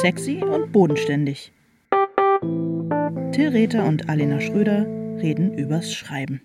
[0.00, 1.52] Sexy und bodenständig.
[3.32, 4.86] Till Rether und Alena Schröder
[5.20, 6.40] reden übers Schreiben.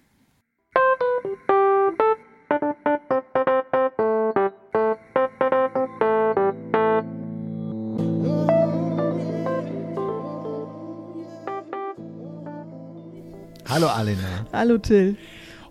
[13.70, 14.46] Hallo Alena.
[14.52, 15.16] Hallo Till.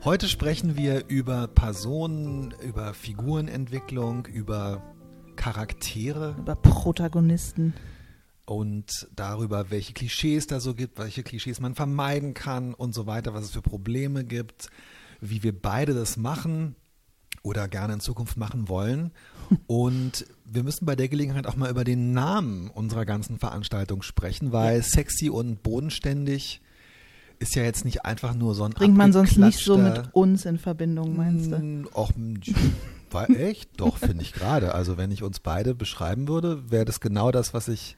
[0.05, 4.94] Heute sprechen wir über Personen, über Figurenentwicklung, über
[5.45, 6.37] Charaktere.
[6.39, 7.75] Über Protagonisten.
[8.47, 13.35] Und darüber, welche Klischees da so gibt, welche Klischees man vermeiden kann und so weiter,
[13.35, 14.71] was es für Probleme gibt,
[15.21, 16.77] wie wir beide das machen
[17.43, 19.11] oder gerne in Zukunft machen wollen.
[19.67, 24.51] Und wir müssen bei der Gelegenheit auch mal über den Namen unserer ganzen Veranstaltung sprechen,
[24.53, 26.63] weil sexy und bodenständig
[27.39, 30.47] ist ja jetzt nicht einfach nur so ein Bringt man sonst nicht so mit uns
[30.47, 31.59] in Verbindung, meinst du?
[31.59, 32.13] Hm, Och,
[33.15, 33.81] war echt?
[33.81, 34.75] Doch, finde ich gerade.
[34.75, 37.97] Also wenn ich uns beide beschreiben würde, wäre das genau das, was ich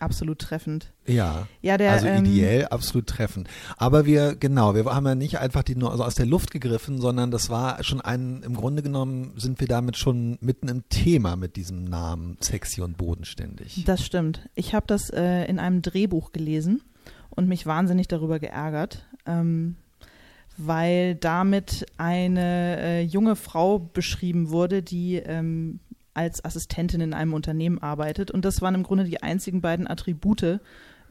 [0.00, 0.92] absolut treffend.
[1.06, 3.48] Ja, ja der, also ähm, ideell absolut treffend.
[3.76, 7.00] Aber wir, genau, wir haben ja nicht einfach die nur also aus der Luft gegriffen,
[7.00, 11.36] sondern das war schon ein, im Grunde genommen sind wir damit schon mitten im Thema
[11.36, 13.84] mit diesem Namen sexy und bodenständig.
[13.84, 14.48] Das stimmt.
[14.54, 16.82] Ich habe das äh, in einem Drehbuch gelesen
[17.30, 19.76] und mich wahnsinnig darüber geärgert, ähm,
[20.56, 25.80] weil damit eine äh, junge Frau beschrieben wurde, die ähm,
[26.14, 28.30] als Assistentin in einem Unternehmen arbeitet.
[28.30, 30.60] Und das waren im Grunde die einzigen beiden Attribute,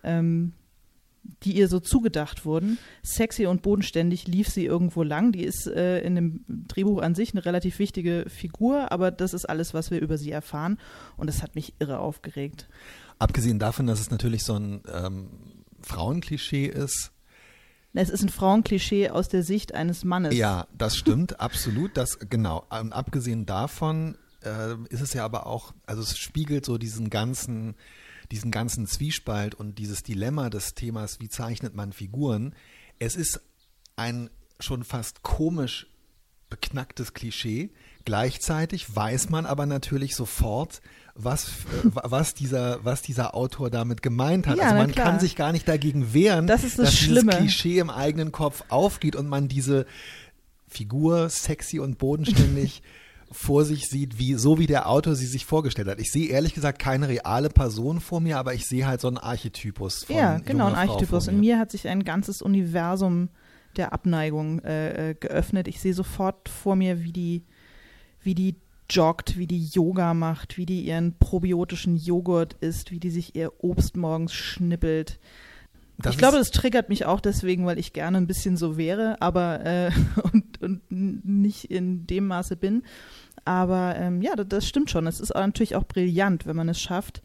[0.04, 0.54] ähm,
[1.44, 2.78] die ihr so zugedacht wurden.
[3.04, 5.32] Sexy und bodenständig lief sie irgendwo lang.
[5.32, 9.46] Die ist äh, in dem Drehbuch an sich eine relativ wichtige Figur, aber das ist
[9.46, 10.78] alles, was wir über sie erfahren.
[11.18, 12.68] Und das hat mich irre aufgeregt.
[13.20, 15.28] Abgesehen davon, dass es natürlich so ein ähm,
[15.82, 17.12] Frauenklischee ist.
[17.94, 20.36] Es ist ein Frauenklischee aus der Sicht eines Mannes.
[20.36, 21.98] Ja, das stimmt, absolut.
[21.98, 22.66] Das genau.
[22.70, 27.76] Und abgesehen davon äh, ist es ja aber auch, also es spiegelt so diesen ganzen,
[28.32, 32.56] diesen ganzen Zwiespalt und dieses Dilemma des Themas, wie zeichnet man Figuren.
[32.98, 33.42] Es ist
[33.98, 34.30] ein
[34.60, 35.88] schon fast komisch
[36.50, 37.72] beknacktes Klischee.
[38.06, 40.82] Gleichzeitig weiß man aber natürlich sofort,
[41.16, 44.58] was, äh, was, dieser, was dieser Autor damit gemeint hat.
[44.58, 47.32] Ja, also man kann sich gar nicht dagegen wehren, Das ist das dass Schlimme.
[47.32, 49.86] dieses Klischee im eigenen Kopf aufgeht und man diese
[50.68, 52.82] Figur sexy und bodenständig
[53.32, 56.00] vor sich sieht, wie so wie der Autor sie sich vorgestellt hat.
[56.00, 59.18] Ich sehe ehrlich gesagt keine reale Person vor mir, aber ich sehe halt so einen
[59.18, 61.28] Archetypus von Ja, genau, ein Archetypus.
[61.28, 63.30] In mir hat sich ein ganzes Universum
[63.78, 65.70] der Abneigung äh, äh, geöffnet.
[65.70, 67.44] Ich sehe sofort vor mir, wie die,
[68.22, 68.56] wie die
[68.92, 73.52] joggt, wie die Yoga macht, wie die ihren probiotischen Joghurt isst, wie die sich ihr
[73.64, 75.20] Obst morgens schnippelt.
[75.98, 78.76] Das ich glaube, ist- das triggert mich auch deswegen, weil ich gerne ein bisschen so
[78.78, 79.92] wäre, aber äh,
[80.34, 82.84] und, und nicht in dem Maße bin.
[83.46, 85.08] Aber ähm, ja, das, das stimmt schon.
[85.08, 87.24] Es ist auch natürlich auch brillant, wenn man es schafft,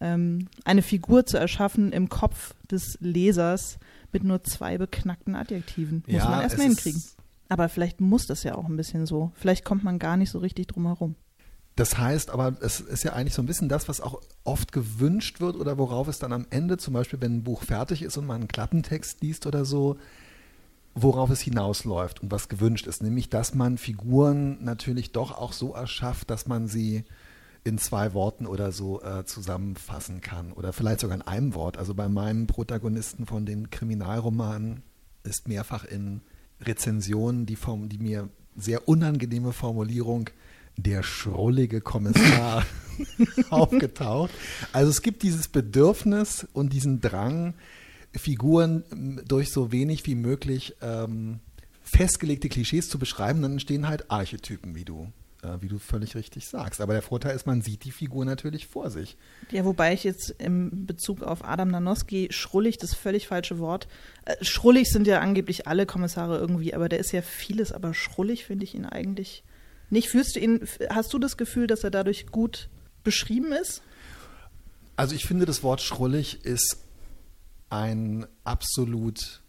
[0.00, 3.78] ähm, eine Figur zu erschaffen im Kopf des Lesers
[4.12, 6.02] mit nur zwei beknackten Adjektiven.
[6.06, 7.02] Muss Ja, man erstmal ist- hinkriegen.
[7.48, 9.32] Aber vielleicht muss das ja auch ein bisschen so.
[9.34, 11.14] Vielleicht kommt man gar nicht so richtig drum herum.
[11.76, 15.40] Das heißt aber, es ist ja eigentlich so ein bisschen das, was auch oft gewünscht
[15.40, 18.26] wird oder worauf es dann am Ende, zum Beispiel wenn ein Buch fertig ist und
[18.26, 19.96] man einen Klappentext liest oder so,
[20.96, 23.00] worauf es hinausläuft und was gewünscht ist.
[23.00, 27.04] Nämlich, dass man Figuren natürlich doch auch so erschafft, dass man sie
[27.62, 30.52] in zwei Worten oder so äh, zusammenfassen kann.
[30.52, 31.76] Oder vielleicht sogar in einem Wort.
[31.76, 34.82] Also bei meinen Protagonisten von den Kriminalromanen
[35.22, 36.22] ist mehrfach in
[36.60, 40.30] Rezensionen die, Form, die mir sehr unangenehme Formulierung
[40.76, 42.64] der schrullige Kommissar
[43.50, 44.30] aufgetaucht.
[44.72, 47.54] Also es gibt dieses Bedürfnis und diesen Drang,
[48.14, 51.40] Figuren durch so wenig wie möglich ähm,
[51.82, 55.12] festgelegte Klischees zu beschreiben, dann entstehen halt Archetypen, wie du,
[55.60, 56.80] wie du völlig richtig sagst.
[56.80, 59.16] Aber der Vorteil ist, man sieht die Figur natürlich vor sich.
[59.50, 63.88] Ja, wobei ich jetzt im Bezug auf Adam Danowski schrullig das völlig falsche Wort.
[64.24, 68.44] Äh, schrullig sind ja angeblich alle Kommissare irgendwie, aber der ist ja vieles, aber schrullig
[68.44, 69.44] finde ich ihn eigentlich
[69.90, 70.08] nicht.
[70.08, 72.68] Fühlst du ihn, hast du das Gefühl, dass er dadurch gut
[73.04, 73.82] beschrieben ist?
[74.96, 76.78] Also ich finde, das Wort schrullig ist
[77.70, 79.42] ein absolut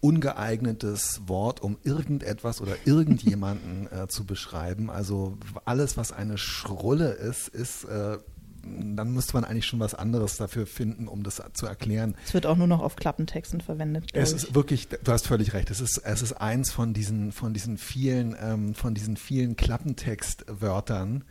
[0.00, 4.90] ungeeignetes Wort, um irgendetwas oder irgendjemanden äh, zu beschreiben.
[4.90, 8.18] Also alles, was eine Schrulle ist, ist, äh,
[8.62, 12.14] dann müsste man eigentlich schon was anderes dafür finden, um das zu erklären.
[12.24, 14.10] Es wird auch nur noch auf Klappentexten verwendet.
[14.12, 15.70] Es ist wirklich, du hast völlig recht.
[15.70, 21.24] Es ist, es ist eins von diesen, von diesen vielen, ähm, von diesen vielen Klappentextwörtern.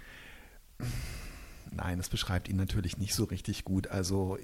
[1.71, 3.87] Nein, es beschreibt ihn natürlich nicht so richtig gut.
[3.87, 4.37] Also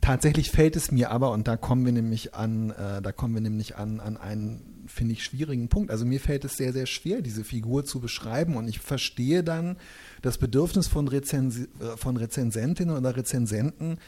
[0.00, 3.40] Tatsächlich fällt es mir aber, und da kommen wir nämlich an, äh, da kommen wir
[3.40, 5.90] nämlich an, an einen, finde ich, schwierigen Punkt.
[5.90, 9.76] Also mir fällt es sehr, sehr schwer, diese Figur zu beschreiben und ich verstehe dann
[10.20, 13.98] das Bedürfnis von, Rezensi äh, von Rezensentinnen oder Rezensenten,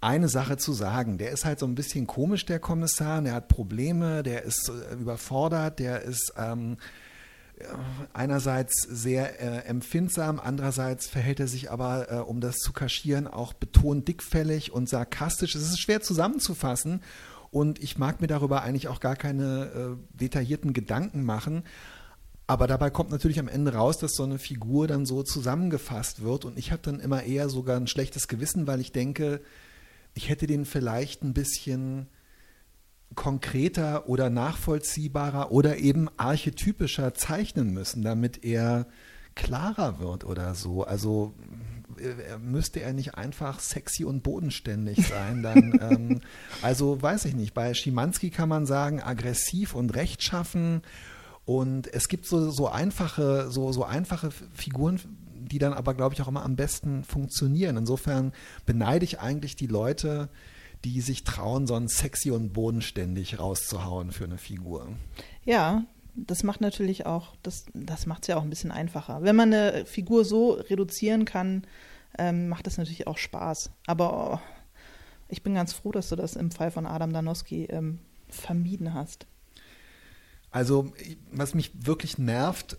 [0.00, 1.18] eine Sache zu sagen.
[1.18, 4.94] Der ist halt so ein bisschen komisch, der Kommissar, der hat Probleme, der ist äh,
[4.94, 6.76] überfordert, der ist ähm,
[8.12, 13.52] einerseits sehr äh, empfindsam, andererseits verhält er sich aber, äh, um das zu kaschieren, auch
[13.52, 15.54] betont dickfällig und sarkastisch.
[15.54, 17.02] Es ist schwer zusammenzufassen
[17.50, 21.64] und ich mag mir darüber eigentlich auch gar keine äh, detaillierten Gedanken machen.
[22.46, 26.44] Aber dabei kommt natürlich am Ende raus, dass so eine Figur dann so zusammengefasst wird
[26.44, 29.40] und ich habe dann immer eher sogar ein schlechtes Gewissen, weil ich denke,
[30.12, 32.08] ich hätte den vielleicht ein bisschen
[33.14, 38.86] konkreter oder nachvollziehbarer oder eben archetypischer zeichnen müssen, damit er
[39.34, 40.84] klarer wird oder so.
[40.84, 41.34] Also
[41.98, 46.20] äh, müsste er nicht einfach sexy und bodenständig sein, dann, ähm,
[46.62, 50.82] also weiß ich nicht, bei Schimanski kann man sagen, aggressiv und rechtschaffen
[51.44, 55.00] und es gibt so, so einfache, so, so einfache Figuren,
[55.34, 57.76] die dann aber, glaube ich, auch immer am besten funktionieren.
[57.76, 58.32] Insofern
[58.64, 60.30] beneide ich eigentlich die Leute,
[60.84, 64.88] die sich trauen, so ein sexy und bodenständig rauszuhauen für eine Figur.
[65.44, 65.84] Ja,
[66.14, 69.22] das macht natürlich auch, das, das macht es ja auch ein bisschen einfacher.
[69.22, 71.64] Wenn man eine Figur so reduzieren kann,
[72.18, 73.70] ähm, macht das natürlich auch Spaß.
[73.86, 74.40] Aber oh,
[75.28, 77.98] ich bin ganz froh, dass du das im Fall von Adam Danowski ähm,
[78.28, 79.26] vermieden hast.
[80.50, 80.92] Also,
[81.32, 82.76] was mich wirklich nervt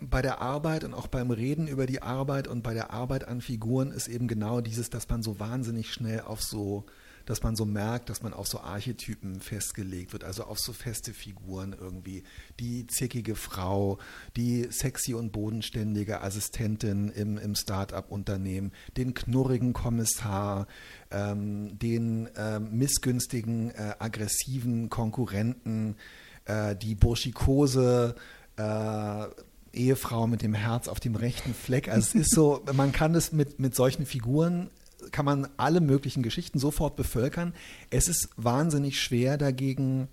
[0.00, 3.40] bei der Arbeit und auch beim Reden über die Arbeit und bei der Arbeit an
[3.40, 6.84] Figuren ist eben genau dieses, dass man so wahnsinnig schnell auf so
[7.26, 11.12] dass man so merkt, dass man auf so Archetypen festgelegt wird, also auf so feste
[11.12, 12.24] Figuren irgendwie.
[12.60, 13.98] Die zickige Frau,
[14.36, 20.66] die sexy und bodenständige Assistentin im, im Start-up-Unternehmen, den knurrigen Kommissar,
[21.10, 25.96] ähm, den äh, missgünstigen, äh, aggressiven Konkurrenten,
[26.44, 28.14] äh, die burschikose
[28.56, 29.26] äh,
[29.72, 31.88] Ehefrau mit dem Herz auf dem rechten Fleck.
[31.88, 34.70] Also es ist so, man kann es mit, mit solchen Figuren
[35.10, 37.54] kann man alle möglichen Geschichten sofort bevölkern.
[37.90, 40.08] Es ist wahnsinnig schwer dagegen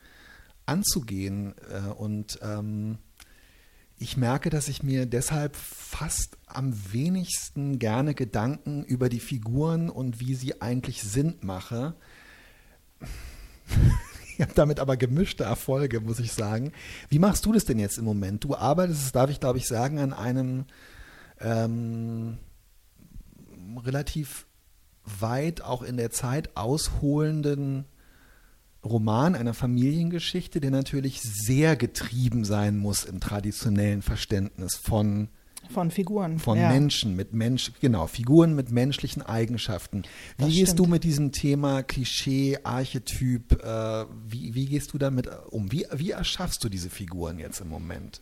[0.66, 1.54] anzugehen.
[1.72, 2.98] Äh, und ähm,
[3.98, 10.20] ich merke, dass ich mir deshalb fast am wenigsten gerne Gedanken über die Figuren und
[10.22, 11.96] wie sie eigentlich sind mache.
[14.40, 16.72] Ich habe damit aber gemischte Erfolge, muss ich sagen.
[17.10, 18.46] Wie machst du das denn jetzt im Moment?
[18.46, 20.64] Du arbeitest, das darf ich glaube ich sagen, an einem
[21.42, 22.38] ähm,
[23.84, 24.48] relativ
[25.04, 27.86] weit auch in der Zeit ausholenden
[28.84, 35.30] Roman einer Familiengeschichte, der natürlich sehr getrieben sein muss im traditionellen Verständnis von
[35.70, 36.40] von Figuren.
[36.40, 36.70] Von ja.
[36.70, 40.04] Menschen mit Mensch, genau, Figuren mit menschlichen Eigenschaften.
[40.38, 40.80] Wie das gehst stimmt.
[40.80, 45.72] du mit diesem Thema Klischee, Archetyp, äh, wie, wie gehst du damit um?
[45.72, 48.22] Wie, wie erschaffst du diese Figuren jetzt im Moment?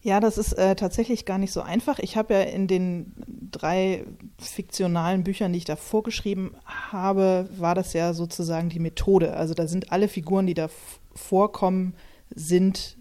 [0.00, 1.98] Ja, das ist äh, tatsächlich gar nicht so einfach.
[1.98, 3.12] Ich habe ja in den
[3.50, 4.04] drei
[4.38, 9.34] fiktionalen Büchern, die ich da vorgeschrieben habe, war das ja sozusagen die Methode.
[9.34, 10.68] Also da sind alle Figuren, die da
[11.14, 11.94] vorkommen,
[12.32, 12.96] sind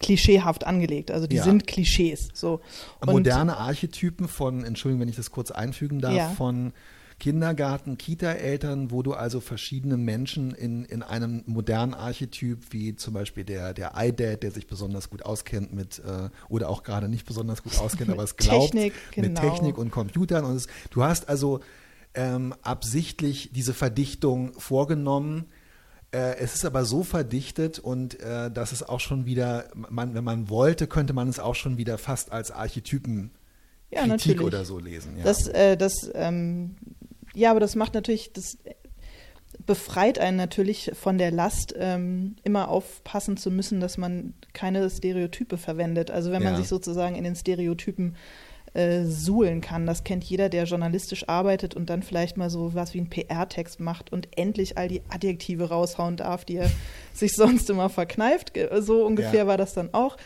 [0.00, 1.10] klischeehaft angelegt.
[1.10, 1.44] Also die ja.
[1.44, 2.30] sind Klischees.
[2.32, 2.60] So.
[3.04, 6.28] Moderne Archetypen von, Entschuldigung, wenn ich das kurz einfügen darf, ja.
[6.30, 6.72] von
[7.18, 13.44] Kindergarten, Kita-Eltern, wo du also verschiedene Menschen in, in einem modernen Archetyp, wie zum Beispiel
[13.44, 17.64] der, der iDad, der sich besonders gut auskennt mit, äh, oder auch gerade nicht besonders
[17.64, 19.28] gut auskennt, aber es glaubt, Technik, genau.
[19.28, 20.44] mit Technik und Computern.
[20.44, 21.60] Und es, du hast also
[22.14, 25.46] ähm, absichtlich diese Verdichtung vorgenommen.
[26.12, 30.24] Äh, es ist aber so verdichtet und äh, dass es auch schon wieder, man, wenn
[30.24, 33.32] man wollte, könnte man es auch schon wieder fast als Archetypen
[33.90, 34.40] ja, Kritik natürlich.
[34.42, 35.18] oder so lesen.
[35.18, 35.24] Ja.
[35.24, 36.76] Das, äh, das ähm,
[37.38, 38.58] ja, aber das macht natürlich, das
[39.64, 45.56] befreit einen natürlich von der Last, ähm, immer aufpassen zu müssen, dass man keine Stereotype
[45.56, 46.10] verwendet.
[46.10, 48.16] Also wenn man sich sozusagen in den Stereotypen
[48.74, 49.86] äh, suhlen kann.
[49.86, 53.80] Das kennt jeder, der journalistisch arbeitet und dann vielleicht mal so was wie einen PR-Text
[53.80, 56.70] macht und endlich all die Adjektive raushauen darf, die er
[57.14, 58.52] sich sonst immer verkneift.
[58.80, 59.46] So ungefähr ja.
[59.46, 60.16] war das dann auch.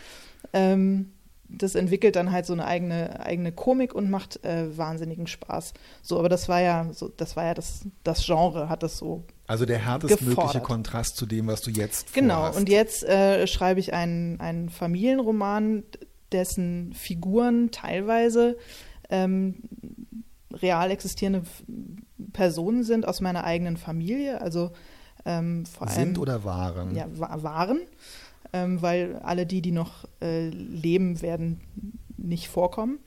[0.53, 1.13] Ähm,
[1.59, 5.75] das entwickelt dann halt so eine eigene, eigene Komik und macht äh, wahnsinnigen Spaß.
[6.03, 9.25] So, aber das war ja, so, das war ja das, das Genre, hat das so.
[9.47, 12.59] Also der härtestmögliche Kontrast zu dem, was du jetzt Genau, vorhast.
[12.59, 15.85] und jetzt äh, schreibe ich einen, einen Familienroman,
[16.33, 18.57] dessen Figuren teilweise
[19.11, 19.57] ähm,
[20.53, 21.43] real existierende
[22.33, 24.41] Personen sind aus meiner eigenen Familie.
[24.41, 24.73] Also
[25.25, 25.97] ähm, vor allem.
[25.97, 26.95] Sind oder waren?
[26.95, 27.81] Ja, waren
[28.53, 31.61] ähm, weil alle die, die noch äh, leben, werden
[32.17, 32.99] nicht vorkommen.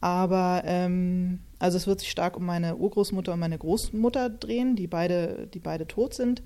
[0.00, 4.86] Aber ähm, also es wird sich stark um meine Urgroßmutter und meine Großmutter drehen, die
[4.86, 6.42] beide, die beide tot sind.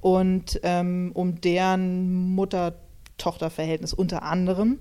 [0.00, 4.80] Und ähm, um deren Mutter-Tochter-Verhältnis unter anderem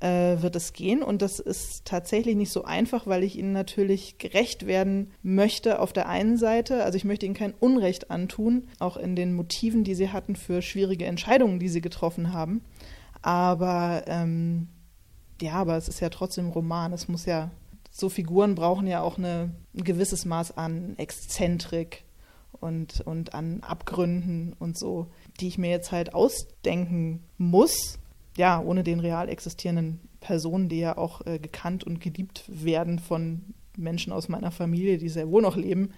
[0.00, 1.02] äh, wird es gehen.
[1.02, 5.92] Und das ist tatsächlich nicht so einfach, weil ich ihnen natürlich gerecht werden möchte auf
[5.92, 6.84] der einen Seite.
[6.84, 10.62] Also ich möchte ihnen kein Unrecht antun, auch in den Motiven, die sie hatten für
[10.62, 12.62] schwierige Entscheidungen, die sie getroffen haben.
[13.22, 14.68] Aber ähm,
[15.40, 16.92] ja, aber es ist ja trotzdem Roman.
[16.92, 17.50] Es muss ja,
[17.90, 22.04] so Figuren brauchen ja auch eine, ein gewisses Maß an Exzentrik
[22.52, 25.08] und, und an Abgründen und so,
[25.40, 27.98] die ich mir jetzt halt ausdenken muss,
[28.36, 33.54] ja, ohne den real existierenden Personen, die ja auch äh, gekannt und geliebt werden von
[33.76, 35.92] Menschen aus meiner Familie, die sehr wohl noch leben,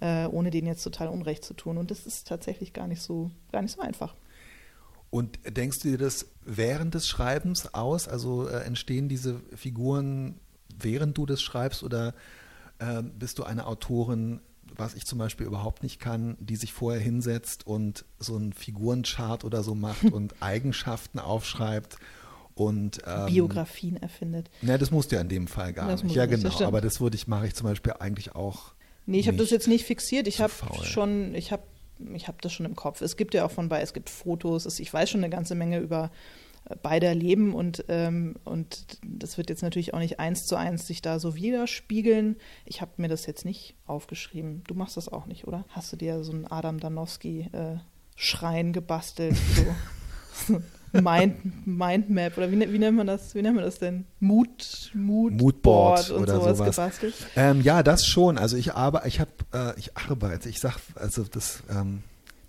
[0.00, 1.78] äh, ohne denen jetzt total Unrecht zu tun.
[1.78, 4.14] Und das ist tatsächlich gar nicht so, gar nicht so einfach.
[5.10, 8.08] Und denkst du dir das während des Schreibens aus?
[8.08, 10.40] Also äh, entstehen diese Figuren,
[10.78, 12.14] während du das schreibst, oder
[12.78, 14.40] äh, bist du eine Autorin,
[14.76, 19.44] was ich zum Beispiel überhaupt nicht kann, die sich vorher hinsetzt und so einen Figurenchart
[19.44, 21.96] oder so macht und Eigenschaften aufschreibt
[22.54, 24.50] und ähm, Biografien erfindet.
[24.60, 26.14] Ne, das musst du ja in dem Fall gar das nicht.
[26.14, 26.48] Ja, genau.
[26.48, 28.72] Das aber das würde ich mache ich zum Beispiel eigentlich auch.
[29.06, 30.28] Nee, ich habe das jetzt nicht fixiert.
[30.28, 30.52] Ich habe
[30.84, 31.62] schon, ich habe,
[32.14, 33.00] ich habe das schon im Kopf.
[33.00, 34.78] Es gibt ja auch von bei, es gibt Fotos.
[34.78, 36.10] ich weiß schon eine ganze Menge über
[36.82, 41.02] beider leben und, ähm, und das wird jetzt natürlich auch nicht eins zu eins sich
[41.02, 42.36] da so widerspiegeln.
[42.64, 44.62] Ich habe mir das jetzt nicht aufgeschrieben.
[44.66, 45.64] Du machst das auch nicht, oder?
[45.68, 49.36] Hast du dir so einen Adam Danowski-Schrein äh, gebastelt?
[50.46, 50.62] So.
[50.92, 53.34] Mind, Mindmap oder wie, wie, nennt man das?
[53.34, 54.04] Wie nennt man das denn?
[54.20, 56.76] Mood, Mood Moodboard und oder sowas, sowas.
[56.76, 57.14] gebastelt?
[57.34, 58.36] Ähm, ja, das schon.
[58.36, 60.48] Also ich arbeite, ich habe, äh, ich arbeite.
[60.48, 62.02] Ich sag, also das ähm,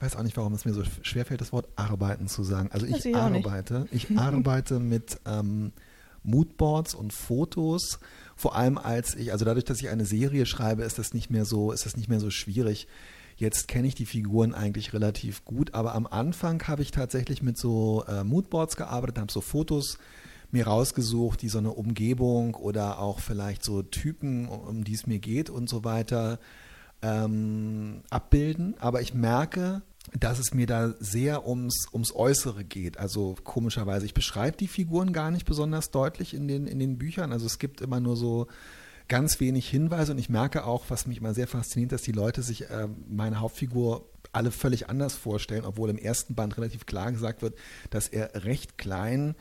[0.04, 2.70] weiß auch nicht, warum es mir so schwer fällt, das Wort arbeiten zu sagen.
[2.72, 3.88] Also ich, ich arbeite.
[3.92, 5.72] Ich arbeite mit ähm,
[6.24, 8.00] Moodboards und Fotos.
[8.36, 11.46] Vor allem als ich, also dadurch, dass ich eine Serie schreibe, ist das nicht mehr
[11.46, 12.88] so, ist das nicht mehr so schwierig.
[13.38, 17.58] Jetzt kenne ich die Figuren eigentlich relativ gut, aber am Anfang habe ich tatsächlich mit
[17.58, 19.98] so äh, Moodboards gearbeitet, habe so Fotos
[20.52, 25.20] mir rausgesucht, die so eine Umgebung oder auch vielleicht so Typen, um die es mir
[25.20, 26.40] geht und so weiter
[27.02, 28.76] ähm, abbilden.
[28.80, 29.82] Aber ich merke,
[30.12, 32.98] dass es mir da sehr ums, ums Äußere geht.
[32.98, 37.32] Also komischerweise, ich beschreibe die Figuren gar nicht besonders deutlich in den, in den Büchern.
[37.32, 38.48] Also es gibt immer nur so
[39.08, 42.42] ganz wenig Hinweise und ich merke auch, was mich immer sehr fasziniert, dass die Leute
[42.42, 47.42] sich äh, meine Hauptfigur alle völlig anders vorstellen, obwohl im ersten Band relativ klar gesagt
[47.42, 47.56] wird,
[47.90, 49.36] dass er recht klein,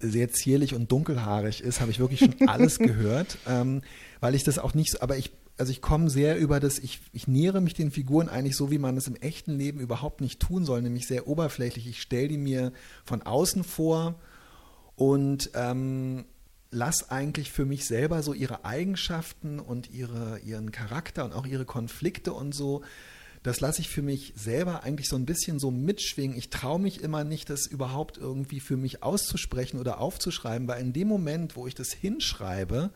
[0.00, 3.82] sehr zierlich und dunkelhaarig ist, habe ich wirklich schon alles gehört, ähm,
[4.20, 7.00] weil ich das auch nicht, so, aber ich also ich komme sehr über das, ich,
[7.12, 10.40] ich nähere mich den Figuren eigentlich so, wie man es im echten Leben überhaupt nicht
[10.40, 11.86] tun soll, nämlich sehr oberflächlich.
[11.86, 12.72] Ich stelle die mir
[13.04, 14.16] von außen vor
[14.96, 16.24] und ähm,
[16.70, 21.64] lass eigentlich für mich selber so ihre Eigenschaften und ihre, ihren Charakter und auch ihre
[21.64, 22.82] Konflikte und so,
[23.44, 26.36] das lasse ich für mich selber eigentlich so ein bisschen so mitschwingen.
[26.36, 30.94] Ich traue mich immer nicht, das überhaupt irgendwie für mich auszusprechen oder aufzuschreiben, weil in
[30.94, 32.90] dem Moment, wo ich das hinschreibe,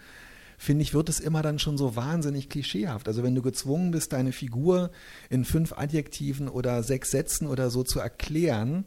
[0.59, 3.09] finde ich, wird es immer dann schon so wahnsinnig klischeehaft.
[3.09, 4.91] Also wenn du gezwungen bist, deine Figur
[5.31, 8.85] in fünf Adjektiven oder sechs Sätzen oder so zu erklären,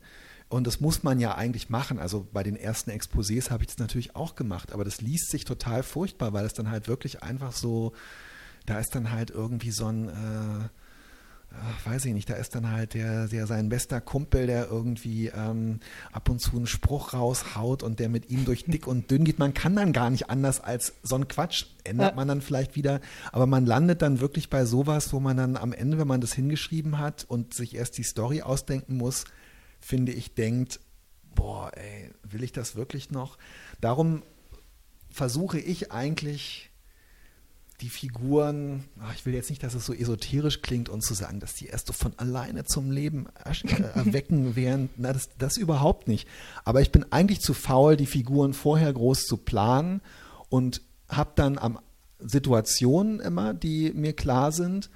[0.50, 1.98] und das muss man ja eigentlich machen.
[1.98, 5.46] Also bei den ersten Exposés habe ich das natürlich auch gemacht, aber das liest sich
[5.46, 7.94] total furchtbar, weil es dann halt wirklich einfach so,
[8.66, 10.68] da ist dann halt irgendwie so ein, äh,
[11.60, 15.28] ach, weiß ich nicht, da ist dann halt der, der sein bester Kumpel, der irgendwie
[15.28, 15.80] ähm,
[16.12, 19.40] ab und zu einen Spruch raushaut und der mit ihm durch dick und dünn geht.
[19.40, 22.16] Man kann dann gar nicht anders als so ein Quatsch ändert ja.
[22.16, 25.74] man dann vielleicht wieder, aber man landet dann wirklich bei sowas, wo man dann am
[25.74, 29.26] Ende, wenn man das hingeschrieben hat und sich erst die Story ausdenken muss,
[29.80, 30.80] finde ich, denkt,
[31.36, 33.38] boah, ey, will ich das wirklich noch?
[33.80, 34.24] Darum
[35.10, 36.71] versuche ich eigentlich
[37.82, 41.40] die Figuren, ach, ich will jetzt nicht, dass es so esoterisch klingt und zu sagen,
[41.40, 46.08] dass die erst so von alleine zum Leben äh, erwecken wären, na, das, das überhaupt
[46.08, 46.28] nicht.
[46.64, 50.02] Aber ich bin eigentlich zu faul, die Figuren vorher groß zu planen
[50.50, 51.80] und habe dann am
[52.20, 54.90] Situationen immer, die mir klar sind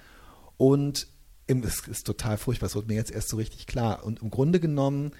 [0.56, 1.08] und
[1.48, 4.04] es ist total furchtbar, es wird mir jetzt erst so richtig klar.
[4.04, 5.12] Und im Grunde genommen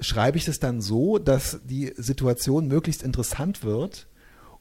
[0.00, 4.08] schreibe ich es dann so, dass die Situation möglichst interessant wird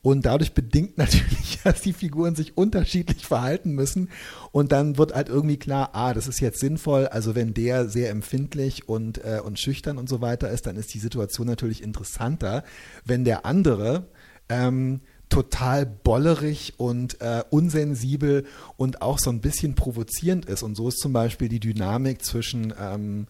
[0.02, 4.10] und dadurch bedingt natürlich, dass die Figuren sich unterschiedlich verhalten müssen.
[4.52, 7.08] Und dann wird halt irgendwie klar, ah, das ist jetzt sinnvoll.
[7.08, 10.94] Also wenn der sehr empfindlich und, äh, und schüchtern und so weiter ist, dann ist
[10.94, 12.64] die Situation natürlich interessanter.
[13.06, 14.08] Wenn der andere
[14.50, 18.46] ähm, total bollerig und äh, unsensibel
[18.78, 20.64] und auch so ein bisschen provozierend ist.
[20.64, 23.28] Und so ist zum Beispiel die Dynamik zwischen ähm,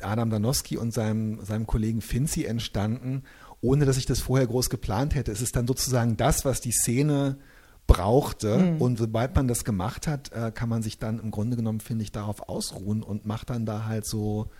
[0.00, 3.24] Adam Danowski und seinem, seinem Kollegen Finzi entstanden
[3.62, 5.32] ohne dass ich das vorher groß geplant hätte.
[5.32, 7.38] Es ist dann sozusagen das, was die Szene
[7.86, 8.58] brauchte.
[8.58, 8.82] Mhm.
[8.82, 12.02] Und sobald man das gemacht hat, äh, kann man sich dann im Grunde genommen, finde
[12.02, 14.50] ich, darauf ausruhen und macht dann da halt so,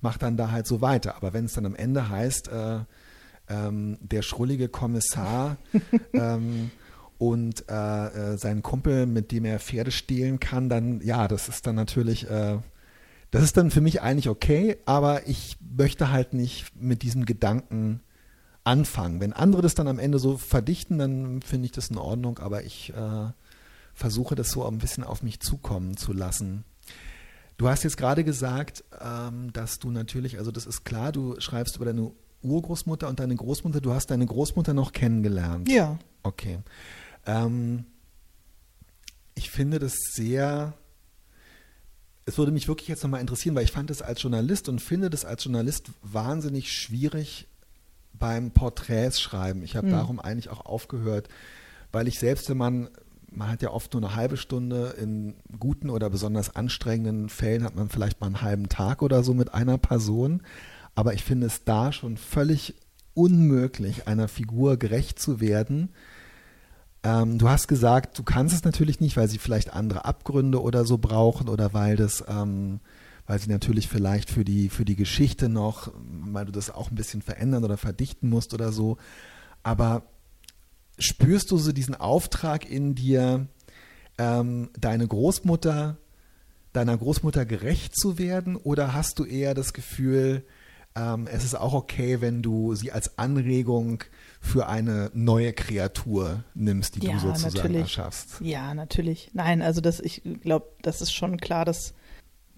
[0.00, 1.16] macht dann da halt so weiter.
[1.16, 2.78] Aber wenn es dann am Ende heißt, äh,
[3.48, 5.56] ähm, der schrullige Kommissar
[6.12, 6.70] ähm,
[7.18, 11.66] und äh, äh, sein Kumpel, mit dem er Pferde stehlen kann, dann ja, das ist
[11.66, 12.58] dann natürlich, äh,
[13.32, 18.00] das ist dann für mich eigentlich okay, aber ich möchte halt nicht mit diesem Gedanken
[18.64, 19.20] anfangen.
[19.20, 22.64] Wenn andere das dann am Ende so verdichten, dann finde ich das in Ordnung, aber
[22.64, 23.32] ich äh,
[23.94, 26.64] versuche das so ein bisschen auf mich zukommen zu lassen.
[27.56, 31.76] Du hast jetzt gerade gesagt, ähm, dass du natürlich, also das ist klar, du schreibst
[31.76, 33.80] über deine Urgroßmutter und deine Großmutter.
[33.80, 35.68] Du hast deine Großmutter noch kennengelernt.
[35.68, 35.98] Ja.
[36.22, 36.58] Okay.
[37.26, 37.84] Ähm,
[39.34, 40.74] ich finde das sehr.
[42.24, 45.10] Es würde mich wirklich jetzt nochmal interessieren, weil ich fand es als Journalist und finde
[45.10, 47.48] das als Journalist wahnsinnig schwierig
[48.18, 49.62] beim Porträts schreiben.
[49.62, 49.94] Ich habe hm.
[49.94, 51.28] darum eigentlich auch aufgehört,
[51.90, 52.88] weil ich selbst, wenn man,
[53.30, 57.74] man hat ja oft nur eine halbe Stunde, in guten oder besonders anstrengenden Fällen hat
[57.74, 60.42] man vielleicht mal einen halben Tag oder so mit einer Person.
[60.94, 62.74] Aber ich finde es da schon völlig
[63.14, 65.90] unmöglich, einer Figur gerecht zu werden.
[67.02, 70.84] Ähm, du hast gesagt, du kannst es natürlich nicht, weil sie vielleicht andere Abgründe oder
[70.84, 72.80] so brauchen oder weil das, ähm,
[73.32, 76.96] weil sie natürlich vielleicht für die, für die Geschichte noch, weil du das auch ein
[76.96, 78.98] bisschen verändern oder verdichten musst oder so.
[79.62, 80.02] Aber
[80.98, 83.46] spürst du so diesen Auftrag in dir,
[84.18, 85.96] ähm, deine Großmutter,
[86.74, 88.54] deiner Großmutter gerecht zu werden?
[88.54, 90.44] Oder hast du eher das Gefühl,
[90.94, 94.04] ähm, es ist auch okay, wenn du sie als Anregung
[94.42, 97.80] für eine neue Kreatur nimmst, die ja, du sozusagen natürlich.
[97.80, 98.42] erschaffst.
[98.42, 99.30] Ja, natürlich.
[99.32, 101.94] Nein, also das, ich glaube, das ist schon klar, dass,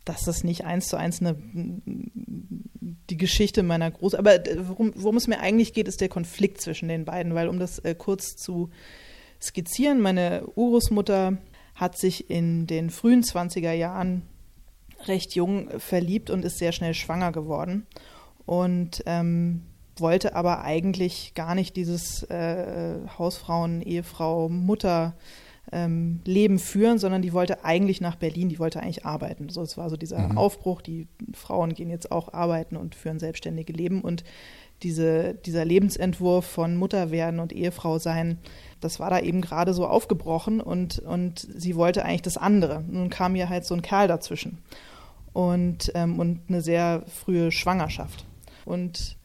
[0.05, 4.15] dass das nicht eins zu eins eine, die Geschichte meiner Groß...
[4.15, 7.59] Aber worum, worum es mir eigentlich geht, ist der Konflikt zwischen den beiden, weil um
[7.59, 8.71] das äh, kurz zu
[9.41, 11.39] skizzieren, meine Urgroßmutter
[11.75, 14.23] hat sich in den frühen 20er Jahren
[15.07, 17.87] recht jung verliebt und ist sehr schnell schwanger geworden
[18.47, 19.63] und ähm,
[19.97, 25.15] wollte aber eigentlich gar nicht dieses äh, Hausfrauen, Ehefrau, Mutter
[25.73, 29.48] ähm, Leben führen, sondern die wollte eigentlich nach Berlin, die wollte eigentlich arbeiten.
[29.48, 30.38] So, es war so dieser mhm.
[30.38, 34.24] Aufbruch, die Frauen gehen jetzt auch arbeiten und führen selbstständige Leben und
[34.83, 38.38] diese, dieser Lebensentwurf von Mutter werden und Ehefrau sein,
[38.81, 42.83] das war da eben gerade so aufgebrochen und, und sie wollte eigentlich das andere.
[42.87, 44.59] Nun kam ihr halt so ein Kerl dazwischen
[45.33, 48.27] und, ähm, und eine sehr frühe Schwangerschaft.
[48.64, 49.16] Und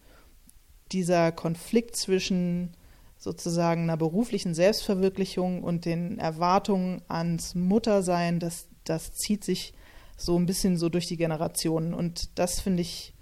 [0.91, 2.71] dieser Konflikt zwischen
[3.19, 9.73] sozusagen einer beruflichen Selbstverwirklichung und den Erwartungen ans Muttersein, das, das zieht sich
[10.15, 11.93] so ein bisschen so durch die Generationen.
[11.93, 13.13] Und das finde ich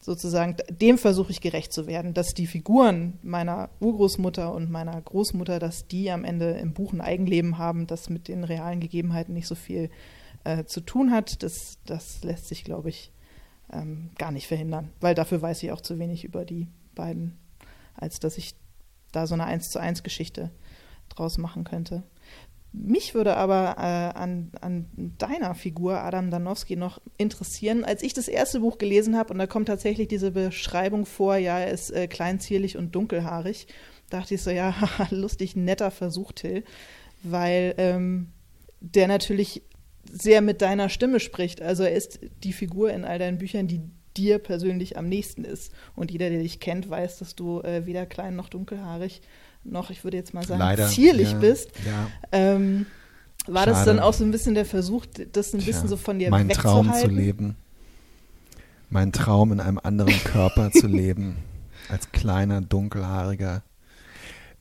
[0.00, 5.60] sozusagen, dem versuche ich gerecht zu werden, dass die Figuren meiner Urgroßmutter und meiner Großmutter,
[5.60, 9.46] dass die am Ende im Buch ein Eigenleben haben, das mit den realen Gegebenheiten nicht
[9.46, 9.90] so viel
[10.42, 11.44] äh, zu tun hat.
[11.44, 13.12] Das, das lässt sich, glaube ich,
[13.72, 17.38] ähm, gar nicht verhindern, weil dafür weiß ich auch zu wenig über die beiden,
[17.94, 18.54] als dass ich
[19.12, 20.50] da so eine eins zu eins Geschichte
[21.08, 22.02] draus machen könnte.
[22.72, 24.86] Mich würde aber äh, an, an
[25.18, 27.84] deiner Figur, Adam Danowski, noch interessieren.
[27.84, 31.58] Als ich das erste Buch gelesen habe, und da kommt tatsächlich diese Beschreibung vor, ja,
[31.58, 33.66] er ist äh, kleinzierlich und dunkelhaarig,
[34.10, 34.74] dachte ich so, ja,
[35.10, 36.64] lustig, netter Versuch, Till,
[37.22, 38.28] weil ähm,
[38.80, 39.62] der natürlich
[40.10, 41.62] sehr mit deiner Stimme spricht.
[41.62, 43.80] Also er ist die Figur in all deinen Büchern, die
[44.16, 45.72] dir persönlich am nächsten ist.
[45.94, 49.22] Und jeder, der dich kennt, weiß, dass du äh, weder klein noch dunkelhaarig
[49.70, 51.70] noch, ich würde jetzt mal sagen, Leider, zierlich ja, bist.
[51.84, 52.08] Ja.
[52.32, 52.86] Ähm,
[53.46, 53.70] war Schade.
[53.70, 56.30] das dann auch so ein bisschen der Versuch, das ein Tja, bisschen so von dir
[56.30, 56.90] mein wegzuhalten?
[56.92, 57.56] Traum zu leben.
[58.90, 61.36] Mein Traum in einem anderen Körper zu leben.
[61.88, 63.62] Als kleiner, dunkelhaariger.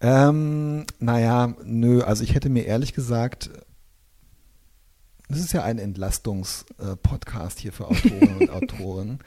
[0.01, 3.49] Ähm, naja, nö, also ich hätte mir ehrlich gesagt
[5.29, 9.19] das ist ja ein Entlastungspodcast hier für Autoren und Autoren.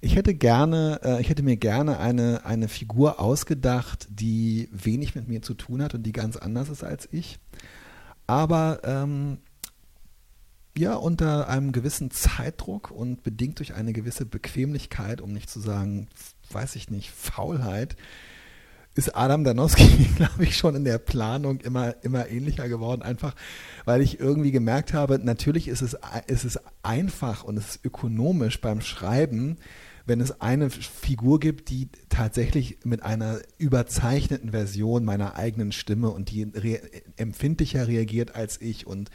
[0.00, 5.28] Ich hätte gerne, äh, ich hätte mir gerne eine, eine Figur ausgedacht, die wenig mit
[5.28, 7.38] mir zu tun hat und die ganz anders ist als ich.
[8.26, 9.38] Aber ähm,
[10.76, 16.08] ja, unter einem gewissen Zeitdruck und bedingt durch eine gewisse Bequemlichkeit, um nicht zu sagen,
[16.50, 17.96] weiß ich nicht, Faulheit,
[18.98, 23.02] ist Adam Danowski, glaube ich, schon in der Planung immer, immer ähnlicher geworden.
[23.02, 23.36] Einfach,
[23.84, 28.60] weil ich irgendwie gemerkt habe, natürlich ist es, ist es einfach und es ist ökonomisch
[28.60, 29.58] beim Schreiben,
[30.04, 36.32] wenn es eine Figur gibt, die tatsächlich mit einer überzeichneten Version meiner eigenen Stimme und
[36.32, 36.80] die re
[37.16, 39.10] empfindlicher reagiert als ich und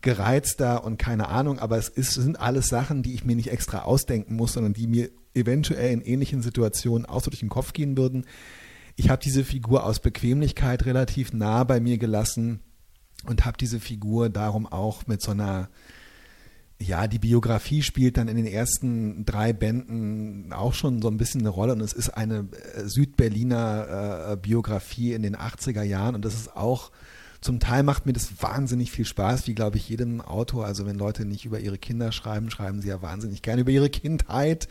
[0.00, 3.82] gereizter und keine Ahnung, aber es ist, sind alles Sachen, die ich mir nicht extra
[3.82, 7.96] ausdenken muss, sondern die mir eventuell in ähnlichen Situationen auch so durch den Kopf gehen
[7.96, 8.24] würden
[8.98, 12.58] ich habe diese Figur aus Bequemlichkeit relativ nah bei mir gelassen
[13.26, 15.68] und habe diese Figur darum auch mit so einer
[16.80, 21.40] ja, die Biografie spielt dann in den ersten drei Bänden auch schon so ein bisschen
[21.40, 26.24] eine Rolle und es ist eine äh, Südberliner äh, Biografie in den 80er Jahren und
[26.24, 26.90] das ist auch
[27.40, 30.66] zum Teil macht mir das wahnsinnig viel Spaß, wie glaube ich jedem Autor.
[30.66, 33.90] Also wenn Leute nicht über ihre Kinder schreiben, schreiben sie ja wahnsinnig gerne über ihre
[33.90, 34.68] Kindheit.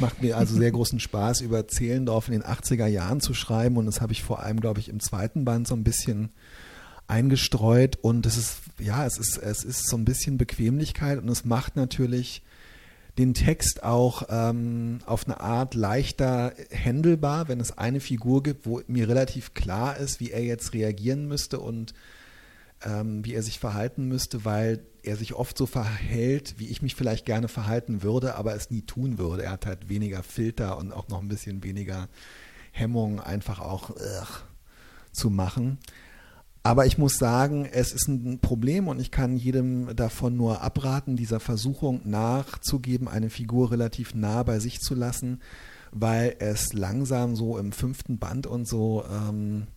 [0.00, 3.76] Macht mir also sehr großen Spaß, über Zehlendorf in den 80er Jahren zu schreiben.
[3.76, 6.30] Und das habe ich vor allem, glaube ich, im zweiten Band so ein bisschen
[7.06, 7.98] eingestreut.
[8.00, 11.18] Und es ist, ja, es ist, es ist so ein bisschen Bequemlichkeit.
[11.18, 12.42] Und es macht natürlich
[13.18, 18.80] den Text auch ähm, auf eine Art leichter händelbar, wenn es eine Figur gibt, wo
[18.86, 21.92] mir relativ klar ist, wie er jetzt reagieren müsste und
[22.82, 26.94] ähm, wie er sich verhalten müsste, weil er sich oft so verhält, wie ich mich
[26.94, 29.44] vielleicht gerne verhalten würde, aber es nie tun würde.
[29.44, 32.08] Er hat halt weniger Filter und auch noch ein bisschen weniger
[32.72, 34.42] Hemmung, einfach auch ugh,
[35.12, 35.78] zu machen.
[36.62, 41.16] Aber ich muss sagen, es ist ein Problem und ich kann jedem davon nur abraten,
[41.16, 45.40] dieser Versuchung nachzugeben, eine Figur relativ nah bei sich zu lassen,
[45.90, 49.68] weil es langsam so im fünften Band und so, ähm,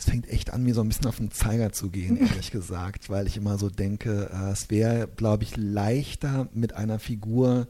[0.00, 3.10] es fängt echt an, mir so ein bisschen auf den Zeiger zu gehen, ehrlich gesagt,
[3.10, 7.68] weil ich immer so denke, äh, es wäre, glaube ich, leichter mit einer Figur,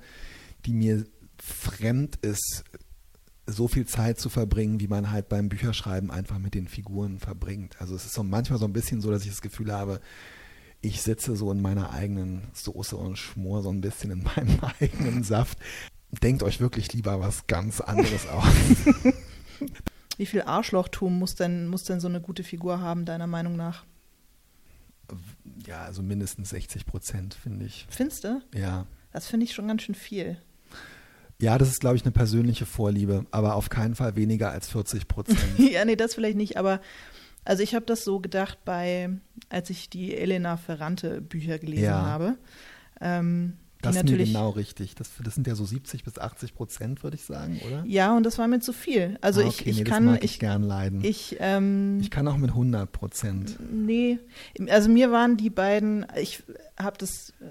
[0.65, 1.05] die mir
[1.43, 2.65] fremd ist,
[3.47, 7.81] so viel Zeit zu verbringen, wie man halt beim Bücherschreiben einfach mit den Figuren verbringt.
[7.81, 10.01] Also es ist so manchmal so ein bisschen so, dass ich das Gefühl habe,
[10.83, 15.25] ich sitze so in meiner eigenen Soße und schmor so ein bisschen in meinem eigenen
[15.25, 15.59] Saft.
[16.23, 18.45] Denkt euch wirklich lieber was ganz anderes aus.
[20.21, 23.87] Wie viel Arschlochtum muss denn, muss denn so eine gute Figur haben, deiner Meinung nach?
[25.67, 27.87] Ja, also mindestens 60 Prozent, finde ich.
[27.89, 28.43] Findest du?
[28.55, 28.85] Ja.
[29.15, 30.37] Das finde ich schon ganz schön viel.
[31.41, 35.09] Ja, das ist, glaube ich, eine persönliche Vorliebe, aber auf keinen Fall weniger als 40
[35.09, 35.39] Prozent.
[35.59, 36.83] ja, nee, das vielleicht nicht, aber
[37.47, 39.09] also ich habe das so gedacht bei,
[39.49, 42.03] als ich die Elena Ferrante Bücher gelesen Ja.
[42.05, 42.37] habe.
[43.01, 44.95] Ähm, Das ist mir natürlich, genau richtig.
[44.95, 47.83] Das, das sind ja so 70 bis 80 Prozent, würde ich sagen, oder?
[47.87, 49.17] Ja, und das war mir zu viel.
[49.21, 51.03] Also Ah, ich, okay, ich nee, das kann, mag ich, ich gern leiden.
[51.05, 53.59] ich, ähm, Ich kann auch mit 100 Prozent.
[53.73, 54.19] Nee,
[54.69, 56.43] also mir waren die beiden, ich
[56.79, 57.45] habe das äh,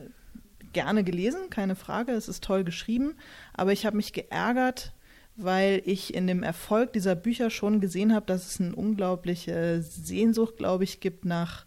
[0.74, 3.16] gerne gelesen, keine Frage, es ist toll geschrieben,
[3.54, 4.94] aber ich habe mich geärgert,
[5.36, 10.58] weil ich in dem Erfolg dieser Bücher schon gesehen habe, dass es eine unglaubliche Sehnsucht,
[10.58, 11.66] glaube ich, gibt nach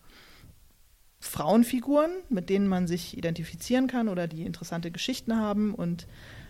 [1.25, 5.73] Frauenfiguren, mit denen man sich identifizieren kann oder die interessante Geschichten haben.
[5.73, 6.09] Und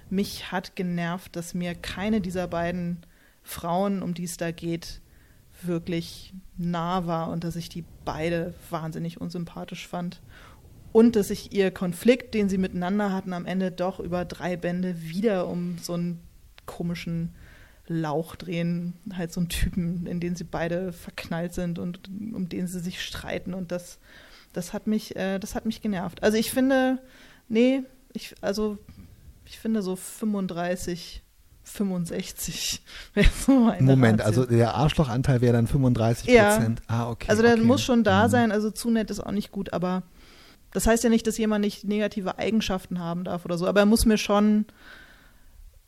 [0.09, 2.97] mich hat genervt, dass mir keine dieser beiden
[3.43, 5.03] Frauen, um die es da geht,
[5.61, 10.23] wirklich nah war und dass ich die beide wahnsinnig unsympathisch fand.
[10.91, 15.03] Und dass sich ihr Konflikt, den sie miteinander hatten, am Ende doch über drei Bände
[15.03, 16.21] wieder um so einen
[16.65, 17.35] komischen
[17.87, 22.67] Lauch drehen, halt so einen Typen, in den sie beide verknallt sind und um den
[22.67, 23.53] sie sich streiten.
[23.53, 23.99] Und das,
[24.53, 26.23] das hat mich, äh, das hat mich genervt.
[26.23, 26.99] Also ich finde,
[27.49, 28.79] nee, ich, also
[29.47, 31.23] ich finde so 35,
[31.65, 32.83] 65
[33.15, 34.43] wäre so meine Moment, Ratio.
[34.43, 36.57] also der Arschlochanteil wäre dann 35 Ja.
[36.57, 36.83] Prozent.
[36.87, 37.27] Ah, okay.
[37.29, 37.63] Also der okay.
[37.63, 38.31] muss schon da Mhm.
[38.31, 40.03] sein, also zu nett ist auch nicht gut, aber
[40.73, 43.87] das heißt ja nicht, dass jemand nicht negative Eigenschaften haben darf oder so, aber er
[43.87, 44.65] muss mir schon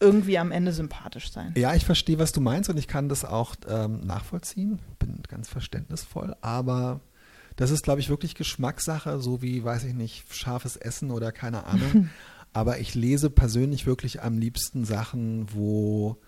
[0.01, 1.55] irgendwie am Ende sympathisch sein.
[1.57, 4.79] Ja, ich verstehe, was du meinst und ich kann das auch ähm, nachvollziehen.
[4.99, 7.01] Bin ganz verständnisvoll, aber
[7.57, 11.65] das ist, glaube ich, wirklich Geschmackssache, so wie, weiß ich nicht, scharfes Essen oder keine
[11.65, 12.11] Ahnung.
[12.53, 16.19] aber ich lese persönlich wirklich am liebsten Sachen, wo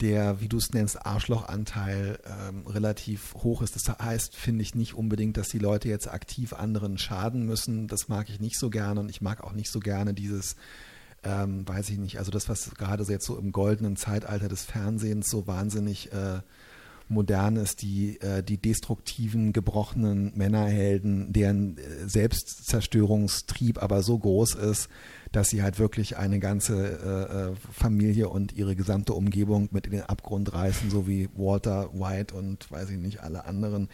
[0.00, 3.76] der, wie du es nennst, Arschlochanteil ähm, relativ hoch ist.
[3.76, 7.86] Das heißt, finde ich nicht unbedingt, dass die Leute jetzt aktiv anderen schaden müssen.
[7.86, 10.56] Das mag ich nicht so gerne und ich mag auch nicht so gerne dieses,
[11.22, 14.64] ähm, weiß ich nicht, also das, was gerade so jetzt so im goldenen Zeitalter des
[14.64, 16.40] Fernsehens so wahnsinnig äh,
[17.08, 24.88] modern ist, die, äh, die destruktiven, gebrochenen Männerhelden, deren äh, Selbstzerstörungstrieb aber so groß ist,
[25.32, 29.92] dass sie halt wirklich eine ganze äh, äh, Familie und ihre gesamte Umgebung mit in
[29.92, 33.88] den Abgrund reißen, so wie Walter White und weiß ich nicht, alle anderen.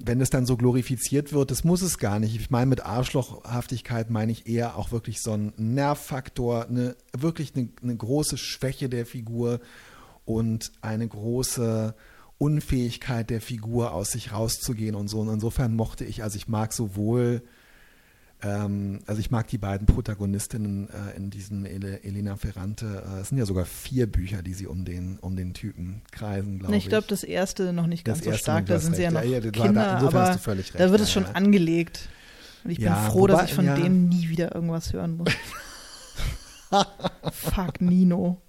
[0.00, 2.36] Wenn es dann so glorifiziert wird, das muss es gar nicht.
[2.36, 7.68] Ich meine, mit Arschlochhaftigkeit meine ich eher auch wirklich so einen Nervfaktor, eine, wirklich eine,
[7.82, 9.58] eine große Schwäche der Figur
[10.28, 11.94] und eine große
[12.38, 15.20] Unfähigkeit der Figur aus sich rauszugehen und so.
[15.20, 17.42] Und insofern mochte ich, also ich mag sowohl
[18.40, 23.02] ähm, also ich mag die beiden Protagonistinnen äh, in diesem Ele Elena Ferrante.
[23.16, 26.60] Äh, es sind ja sogar vier Bücher, die sie um den, um den Typen kreisen,
[26.60, 26.84] glaube ich.
[26.84, 29.24] ich glaube, das erste noch nicht ganz Das so stark, da sind sie ja recht.
[29.24, 31.24] noch Ja, ja, da- Kinder, insofern hast aber du völlig da recht, wird es schon
[31.24, 31.32] ja.
[31.32, 32.08] angelegt.
[32.62, 35.32] Und ich bin froh, wobei- dass ich von denen nie wieder irgendwas hören muss.
[37.32, 38.40] Fuck Nino.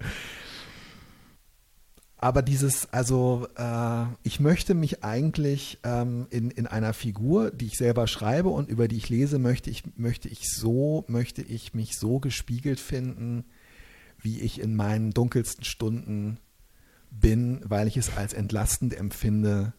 [2.22, 7.78] Aber dieses, also äh, ich möchte mich eigentlich ähm, in, in einer Figur, die ich
[7.78, 11.98] selber schreibe und über die ich lese, möchte ich, möchte ich so, möchte ich mich
[11.98, 13.46] so gespiegelt finden,
[14.22, 16.40] wie ich in meinen dunkelsten Stunden
[17.10, 19.72] bin, weil ich es als entlastend empfinde,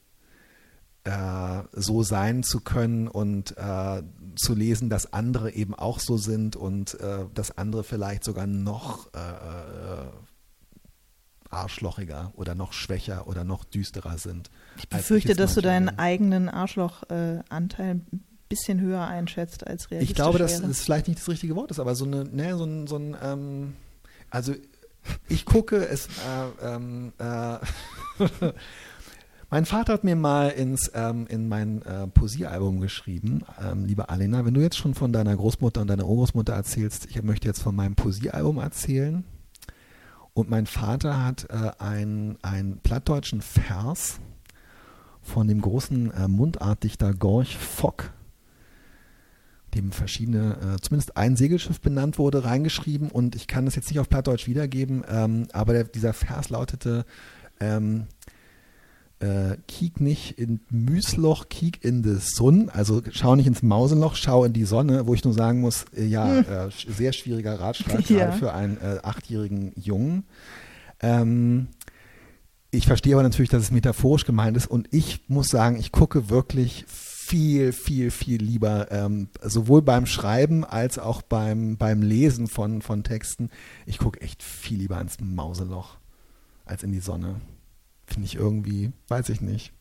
[1.05, 4.03] äh, so sein zu können und äh,
[4.37, 9.13] zu lesen, dass andere eben auch so sind und äh, dass andere vielleicht sogar noch
[9.13, 10.09] äh, äh,
[11.51, 14.51] arschlochiger oder noch schwächer oder noch düsterer sind.
[14.79, 20.39] Ich befürchte, dass du deinen eigenen Arschlochanteil ein bisschen höher einschätzt als realistisch Ich glaube,
[20.39, 22.97] dass das vielleicht nicht das richtige Wort ist, aber so eine, ne, so ein, so
[22.97, 23.77] ein ähm,
[24.31, 24.55] also
[25.29, 27.59] ich gucke es, äh, ähm, äh,
[29.53, 34.45] Mein Vater hat mir mal ins, ähm, in mein äh, Poesiealbum geschrieben, ähm, liebe Alena,
[34.45, 37.75] wenn du jetzt schon von deiner Großmutter und deiner Urgroßmutter erzählst, ich möchte jetzt von
[37.75, 39.25] meinem Poesiealbum erzählen.
[40.41, 44.21] Und mein Vater hat äh, einen plattdeutschen Vers
[45.21, 48.15] von dem großen äh, Mundartdichter Gorch Fock,
[49.75, 53.11] dem verschiedene, äh, zumindest ein Segelschiff benannt wurde, reingeschrieben.
[53.11, 57.05] Und ich kann das jetzt nicht auf Plattdeutsch wiedergeben, ähm, aber der, dieser Vers lautete,
[57.61, 58.07] ähm,
[59.21, 64.45] äh, kiek nicht in Müsloch, kiek in the Sun, also schau nicht ins Mauseloch, schau
[64.45, 66.45] in die Sonne, wo ich nur sagen muss, äh, ja, hm.
[66.45, 68.33] äh, sehr schwieriger Ratschlag, ja.
[68.33, 70.25] für einen äh, achtjährigen Jungen.
[71.01, 71.69] Ähm,
[72.71, 76.31] ich verstehe aber natürlich, dass es metaphorisch gemeint ist und ich muss sagen, ich gucke
[76.31, 82.81] wirklich viel, viel, viel lieber, ähm, sowohl beim Schreiben als auch beim, beim Lesen von,
[82.81, 83.51] von Texten.
[83.87, 85.99] Ich gucke echt viel lieber ins Mauseloch
[86.65, 87.37] als in die Sonne.
[88.13, 89.73] Finde ich irgendwie, weiß ich nicht.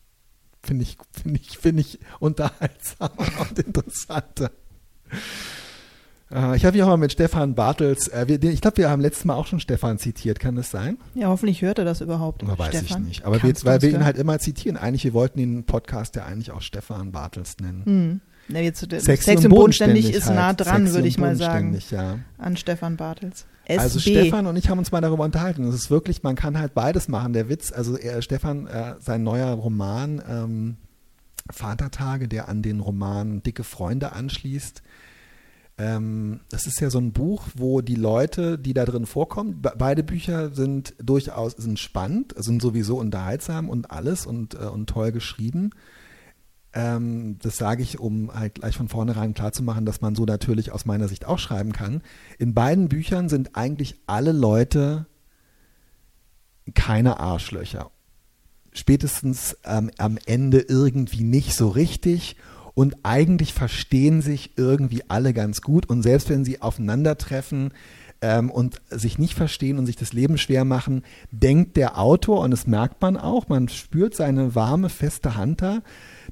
[0.62, 4.50] Finde ich, finde ich, finde ich unterhaltsamer und interessanter.
[6.32, 9.00] Äh, ich habe hier auch mal mit Stefan Bartels, äh, wir, ich glaube, wir haben
[9.00, 10.98] letztes Mal auch schon Stefan zitiert, kann das sein?
[11.14, 12.42] Ja, hoffentlich hört er das überhaupt.
[12.42, 13.02] Aber weiß Stefan.
[13.02, 13.24] ich nicht.
[13.24, 14.76] Aber wir, weil wir ihn halt immer zitieren.
[14.76, 17.84] Eigentlich, wir wollten den Podcast ja eigentlich auch Stefan Bartels nennen.
[17.84, 18.20] Hm.
[18.48, 20.60] Ja, jetzt, Sex, Sex und Bodenständig ist nah halt.
[20.60, 22.18] dran, würde ich mal sagen, ja.
[22.38, 23.46] an Stefan Bartels.
[23.64, 23.78] SB.
[23.80, 25.64] Also Stefan und ich haben uns mal darüber unterhalten.
[25.64, 27.32] Es ist wirklich, man kann halt beides machen.
[27.32, 30.76] Der Witz, also er, Stefan, äh, sein neuer Roman ähm,
[31.50, 34.82] Vatertage, der an den Roman Dicke Freunde anschließt.
[35.78, 39.72] Ähm, das ist ja so ein Buch, wo die Leute, die da drin vorkommen, be
[39.78, 45.10] beide Bücher sind durchaus sind spannend, sind sowieso unterhaltsam und alles und, äh, und toll
[45.10, 45.70] geschrieben.
[46.72, 50.86] Ähm, das sage ich, um halt gleich von vornherein klarzumachen, dass man so natürlich aus
[50.86, 52.02] meiner Sicht auch schreiben kann.
[52.38, 55.06] In beiden Büchern sind eigentlich alle Leute
[56.74, 57.90] keine Arschlöcher.
[58.72, 62.36] Spätestens ähm, am Ende irgendwie nicht so richtig
[62.74, 67.72] und eigentlich verstehen sich irgendwie alle ganz gut und selbst wenn sie aufeinandertreffen,
[68.22, 72.50] ähm, und sich nicht verstehen und sich das Leben schwer machen, denkt der Autor, und
[72.50, 75.80] das merkt man auch, man spürt seine warme, feste Hand da,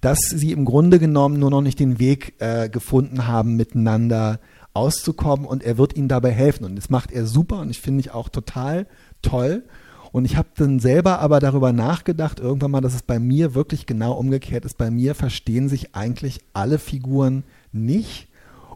[0.00, 4.40] dass sie im Grunde genommen nur noch nicht den Weg äh, gefunden haben, miteinander
[4.74, 6.64] auszukommen und er wird ihnen dabei helfen.
[6.64, 8.86] Und das macht er super und ich finde ich auch total
[9.22, 9.64] toll.
[10.12, 13.86] Und ich habe dann selber aber darüber nachgedacht, irgendwann mal, dass es bei mir wirklich
[13.86, 14.78] genau umgekehrt ist.
[14.78, 18.28] Bei mir verstehen sich eigentlich alle Figuren nicht.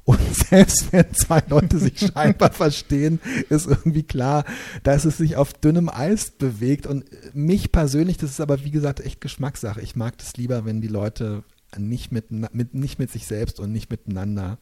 [0.04, 4.44] Und selbst wenn zwei Leute sich scheinbar verstehen, ist irgendwie klar,
[4.82, 6.86] dass es sich auf dünnem Eis bewegt.
[6.86, 9.80] Und mich persönlich, das ist aber wie gesagt echt Geschmackssache.
[9.80, 11.44] Ich mag das lieber, wenn die Leute
[11.76, 14.58] nicht mit, mit, nicht mit sich selbst und nicht miteinander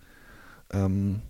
[0.73, 1.23] ähm,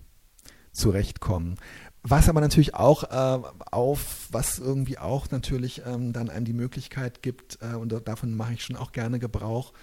[0.71, 1.57] zurechtkommen.
[2.03, 7.21] Was aber natürlich auch äh, auf, was irgendwie auch natürlich ähm, dann einem die Möglichkeit
[7.21, 9.73] gibt, äh, und davon mache ich schon auch gerne Gebrauch,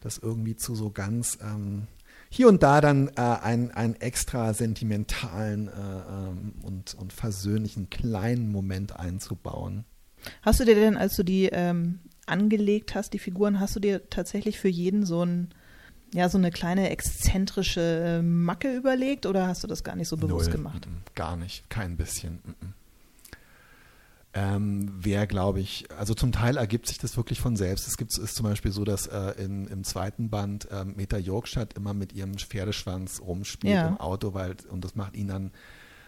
[0.00, 1.86] das irgendwie zu so ganz ähm,
[2.34, 8.50] hier und da dann äh, einen, einen extra sentimentalen äh, ähm, und, und versöhnlichen kleinen
[8.50, 9.84] Moment einzubauen.
[10.40, 14.08] Hast du dir denn, als du die ähm, angelegt hast, die Figuren, hast du dir
[14.08, 15.50] tatsächlich für jeden so ein
[16.14, 20.48] ja, so eine kleine exzentrische Macke überlegt oder hast du das gar nicht so bewusst
[20.48, 20.88] Null, gemacht?
[21.14, 22.38] Gar nicht, kein bisschen
[24.34, 27.86] ähm, wäre, glaube ich, also zum Teil ergibt sich das wirklich von selbst.
[27.86, 31.74] Es gibt, ist zum Beispiel so, dass äh, in, im zweiten Band äh, Meta Yorkstadt
[31.74, 33.88] immer mit ihrem Pferdeschwanz rumspielt ja.
[33.88, 35.50] im Auto, weil, und das macht ihn dann,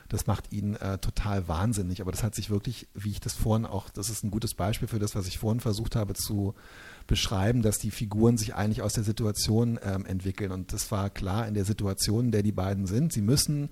[0.08, 2.00] das macht ihn äh, total wahnsinnig.
[2.00, 4.88] Aber das hat sich wirklich, wie ich das vorhin auch, das ist ein gutes Beispiel
[4.88, 6.54] für das, was ich vorhin versucht habe zu
[7.06, 10.50] beschreiben, dass die Figuren sich eigentlich aus der Situation ähm, entwickeln.
[10.50, 13.12] Und das war klar in der Situation, in der die beiden sind.
[13.12, 13.68] Sie müssen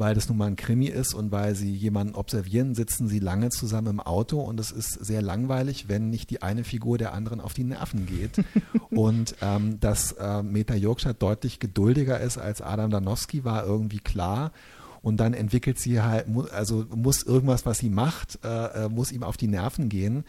[0.00, 3.50] weil das nun mal ein Krimi ist und weil sie jemanden observieren, sitzen sie lange
[3.50, 7.40] zusammen im Auto und es ist sehr langweilig, wenn nicht die eine Figur der anderen
[7.40, 8.42] auf die Nerven geht.
[8.90, 14.52] und ähm, dass äh, Meta Yorkshire deutlich geduldiger ist als Adam Danowski, war irgendwie klar.
[15.02, 19.22] Und dann entwickelt sie halt, also muss irgendwas, was sie macht, äh, äh, muss ihm
[19.22, 20.24] auf die Nerven gehen.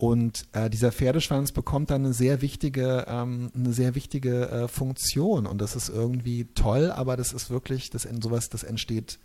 [0.00, 5.46] Und äh, dieser Pferdeschwanz bekommt dann eine sehr wichtige, ähm, eine sehr wichtige äh, Funktion.
[5.46, 9.18] Und das ist irgendwie toll, aber das ist wirklich, das sowas, das entsteht,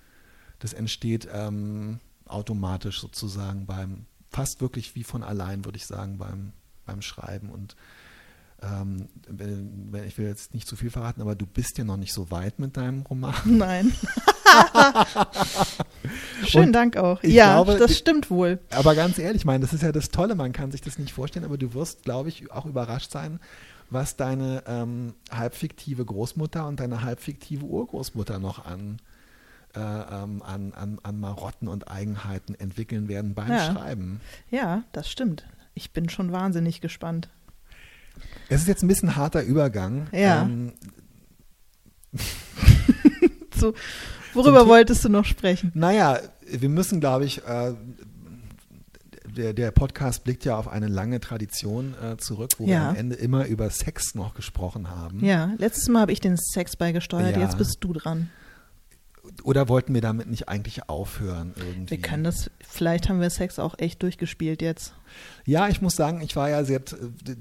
[0.59, 6.51] das entsteht ähm, automatisch sozusagen beim, fast wirklich wie von allein, würde ich sagen, beim,
[6.85, 7.51] beim Schreiben.
[7.51, 7.77] Und
[8.65, 9.07] ähm,
[10.05, 12.59] ich will jetzt nicht zu viel verraten, aber du bist ja noch nicht so weit
[12.59, 13.35] mit deinem Roman.
[13.45, 13.93] Nein.
[16.45, 17.21] Schönen Dank auch.
[17.23, 18.59] Ja, glaube, das stimmt wohl.
[18.71, 21.13] Aber ganz ehrlich, ich meine, das ist ja das Tolle, man kann sich das nicht
[21.13, 23.39] vorstellen, aber du wirst, glaube ich, auch überrascht sein,
[23.89, 28.99] was deine ähm, halbfiktive Großmutter und deine halbfiktive Urgroßmutter noch an,
[29.75, 33.73] äh, ähm, an, an, an Marotten und Eigenheiten entwickeln werden beim ja.
[33.73, 34.21] Schreiben.
[34.49, 35.45] Ja, das stimmt.
[35.73, 37.29] Ich bin schon wahnsinnig gespannt.
[38.49, 40.07] Es ist jetzt ein bisschen harter Übergang.
[40.11, 40.43] Ja.
[40.43, 40.73] Ähm,
[43.55, 43.73] so,
[44.33, 45.71] worüber wolltest du noch sprechen?
[45.73, 47.73] Naja, wir müssen, glaube ich, äh,
[49.25, 52.69] der, der, Podcast blickt ja auf eine lange Tradition äh, zurück, wo ja.
[52.69, 55.23] wir am Ende immer über Sex noch gesprochen haben.
[55.25, 57.41] Ja, letztes Mal habe ich den Sex beigesteuert, ja.
[57.41, 58.29] jetzt bist du dran.
[59.43, 61.91] Oder wollten wir damit nicht eigentlich aufhören irgendwie?
[61.91, 64.93] Wir können das, vielleicht haben wir Sex auch echt durchgespielt jetzt.
[65.45, 66.81] Ja, ich muss sagen, ich war ja sehr,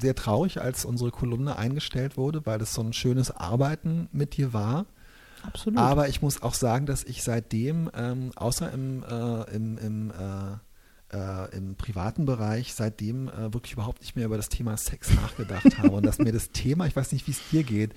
[0.01, 4.53] sehr traurig, als unsere Kolumne eingestellt wurde, weil es so ein schönes Arbeiten mit dir
[4.53, 4.87] war.
[5.42, 5.79] Absolut.
[5.79, 11.16] Aber ich muss auch sagen, dass ich seitdem, ähm, außer im, äh, im, im, äh,
[11.16, 15.79] äh, im privaten Bereich, seitdem äh, wirklich überhaupt nicht mehr über das Thema Sex nachgedacht
[15.79, 15.90] habe.
[15.90, 17.94] Und dass mir das Thema, ich weiß nicht, wie es dir geht,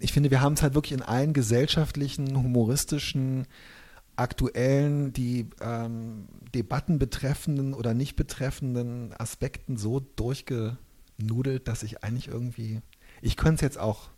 [0.00, 3.46] ich finde, wir haben es halt wirklich in allen gesellschaftlichen, humoristischen,
[4.16, 12.80] aktuellen, die ähm, Debatten betreffenden oder nicht betreffenden Aspekten so durchgenudelt, dass ich eigentlich irgendwie,
[13.22, 14.10] ich könnte es jetzt auch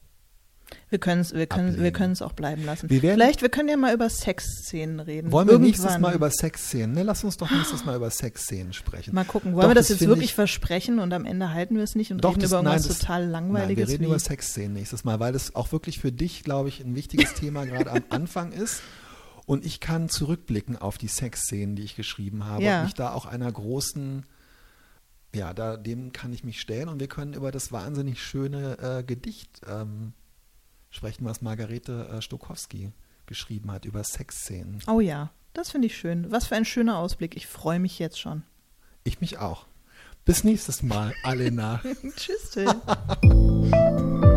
[0.91, 2.91] wir können es wir können, wir auch bleiben lassen.
[2.91, 5.33] Wir Vielleicht, wir können ja mal über Sexszenen reden.
[5.33, 5.71] Wollen wir Irgendwann.
[5.71, 6.93] nächstes Mal über Sexszenen?
[6.93, 9.15] Ne, lass uns doch nächstes Mal über Sexszenen sprechen.
[9.15, 11.77] Mal gucken, wollen doch, wir das, das jetzt wirklich ich, versprechen und am Ende halten
[11.77, 13.69] wir es nicht und doch, reden das, über irgendwas nein, das, total Langweiliges?
[13.69, 16.81] Nein, wir reden über Sexszenen nächstes Mal, weil das auch wirklich für dich, glaube ich,
[16.81, 18.83] ein wichtiges Thema gerade am Anfang ist.
[19.45, 22.79] Und ich kann zurückblicken auf die Sexszenen, die ich geschrieben habe ja.
[22.79, 24.25] und mich da auch einer großen
[25.35, 29.03] ja, da, dem kann ich mich stellen und wir können über das wahnsinnig schöne äh,
[29.03, 30.13] Gedicht ähm,
[30.93, 32.93] sprechen, was Margarete äh, Stokowski
[33.27, 34.81] geschrieben hat über Sexszenen.
[34.87, 36.31] Oh ja, das finde ich schön.
[36.31, 37.37] Was für ein schöner Ausblick.
[37.37, 38.45] Ich freue mich jetzt schon.
[39.03, 39.67] Ich mich auch.
[40.25, 41.81] Bis nächstes Mal, Alena.
[42.17, 42.55] Tschüss.